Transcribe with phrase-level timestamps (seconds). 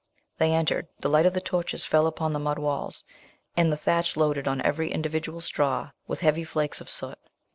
[0.39, 3.03] They entered; the light of their torches fell upon the mud walls,
[3.55, 7.19] and the thatch loaded on every individual straw with heavy flakes of soot.